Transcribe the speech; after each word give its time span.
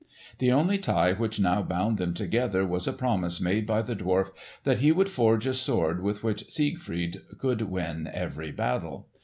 The 0.39 0.51
only 0.51 0.79
tie 0.79 1.13
which 1.13 1.39
now 1.39 1.61
bound 1.61 1.99
them 1.99 2.15
together 2.15 2.65
was 2.65 2.87
a 2.87 2.91
promise 2.91 3.39
made 3.39 3.67
by 3.67 3.83
the 3.83 3.95
dwarf 3.95 4.31
that 4.63 4.79
he 4.79 4.91
would 4.91 5.11
forge 5.11 5.45
a 5.45 5.53
sword 5.53 6.01
with 6.01 6.23
which 6.23 6.49
Siegfried 6.51 7.21
could 7.37 7.61
win 7.61 8.09
every 8.11 8.51
battle. 8.51 9.09